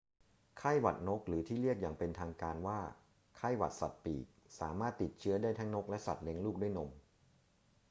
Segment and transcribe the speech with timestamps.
[0.57, 2.79] ไข้หวัดนก หรือที่เรียกอย่างเป็นทางการว่า
[3.37, 4.25] ไข้หวัดสัตว์ปีก
[4.59, 6.89] สามารถติดเชื้อได้ทั้งนกและสัตว์เลี้ยงลูกด้วยนม